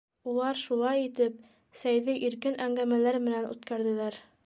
[0.29, 1.35] Улар, шулай итеп,
[1.83, 4.23] сәйҙе иркен әңгәмәләр менән үткәрҙеләр.